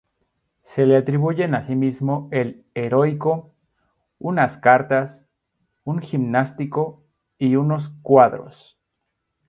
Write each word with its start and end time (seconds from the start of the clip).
Se 0.73 0.87
le 0.87 0.97
atribuyen 0.97 1.53
asimismo 1.53 2.27
el 2.31 2.65
"Heroico", 2.73 3.53
unas 4.17 4.57
"Cartas", 4.57 5.27
un 5.83 5.99
"Gimnástico" 6.01 7.03
y 7.37 7.55
unos 7.55 7.91
"Cuadros". 8.01 8.79